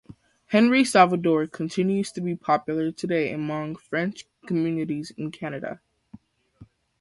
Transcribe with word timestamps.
Henri 0.47 0.83
Salvador 0.83 1.45
continues 1.45 2.11
to 2.11 2.21
be 2.21 2.35
popular 2.35 2.91
today 2.91 3.31
among 3.31 3.75
French 3.75 4.25
communities 4.47 5.11
in 5.15 5.29
Canada. 5.29 5.79